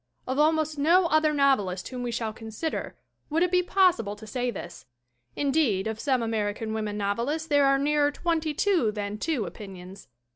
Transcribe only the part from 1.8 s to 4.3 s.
whom we shall consider would it be possible to